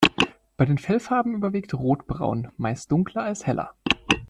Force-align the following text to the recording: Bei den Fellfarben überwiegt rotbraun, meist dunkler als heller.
Bei 0.57 0.65
den 0.65 0.79
Fellfarben 0.79 1.35
überwiegt 1.35 1.75
rotbraun, 1.75 2.47
meist 2.57 2.91
dunkler 2.91 3.21
als 3.21 3.45
heller. 3.45 3.75